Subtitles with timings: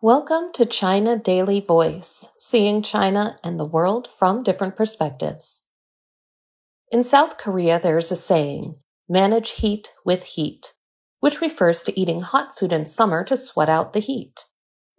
[0.00, 5.64] Welcome to China Daily Voice, seeing China and the world from different perspectives.
[6.92, 8.76] In South Korea, there's a saying,
[9.08, 10.74] manage heat with heat,
[11.18, 14.44] which refers to eating hot food in summer to sweat out the heat.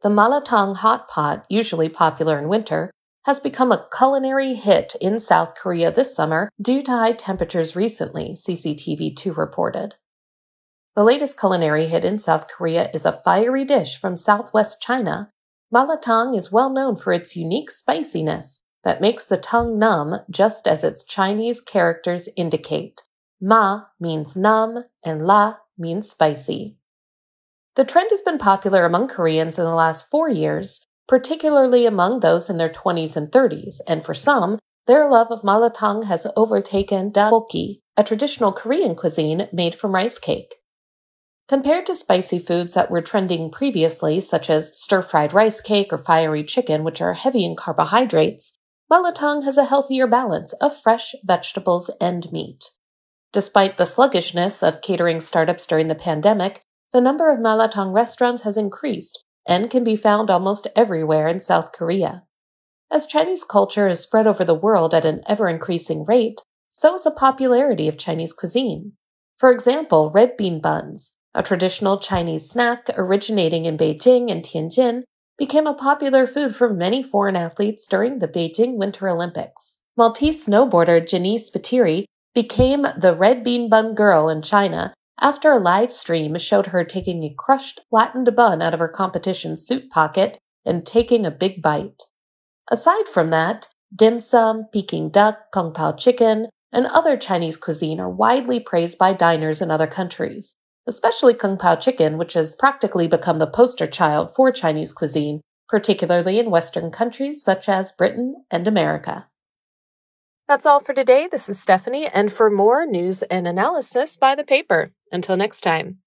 [0.03, 2.91] The malatang hot pot, usually popular in winter,
[3.23, 8.31] has become a culinary hit in South Korea this summer due to high temperatures recently,
[8.31, 9.95] CCTV2 reported.
[10.95, 15.31] The latest culinary hit in South Korea is a fiery dish from southwest China.
[15.73, 20.83] Malatang is well known for its unique spiciness that makes the tongue numb just as
[20.83, 23.01] its Chinese characters indicate.
[23.39, 26.75] Ma means numb and la means spicy.
[27.75, 32.49] The trend has been popular among Koreans in the last four years, particularly among those
[32.49, 37.79] in their 20s and 30s, and for some, their love of malatang has overtaken tteokbokki,
[37.95, 40.55] a traditional Korean cuisine made from rice cake.
[41.49, 45.97] Compared to spicy foods that were trending previously, such as stir fried rice cake or
[45.97, 48.53] fiery chicken, which are heavy in carbohydrates,
[48.91, 52.65] malatang has a healthier balance of fresh vegetables and meat.
[53.33, 56.61] Despite the sluggishness of catering startups during the pandemic,
[56.93, 61.71] the number of malatang restaurants has increased and can be found almost everywhere in South
[61.71, 62.25] Korea.
[62.91, 67.05] As Chinese culture is spread over the world at an ever increasing rate, so is
[67.05, 68.93] the popularity of Chinese cuisine.
[69.39, 75.03] For example, red bean buns, a traditional Chinese snack originating in Beijing and Tianjin,
[75.37, 79.79] became a popular food for many foreign athletes during the Beijing Winter Olympics.
[79.95, 82.03] Maltese snowboarder Jenise Spiteri
[82.35, 87.23] became the red bean bun girl in China after a live stream showed her taking
[87.23, 92.03] a crushed, flattened bun out of her competition suit pocket and taking a big bite.
[92.69, 98.09] Aside from that, dim sum, Peking duck, kung pao chicken, and other Chinese cuisine are
[98.09, 100.53] widely praised by diners in other countries,
[100.89, 106.39] especially Kung Pao chicken, which has practically become the poster child for Chinese cuisine, particularly
[106.39, 109.27] in Western countries such as Britain and America.
[110.47, 111.29] That's all for today.
[111.31, 114.91] This is Stephanie, and for more news and analysis, buy the paper.
[115.11, 115.99] Until next time.